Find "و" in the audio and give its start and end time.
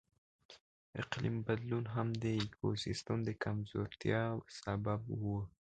5.21-5.23